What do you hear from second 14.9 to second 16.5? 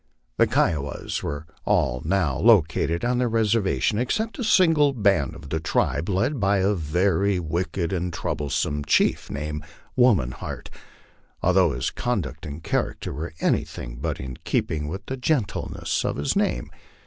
the gentleness of his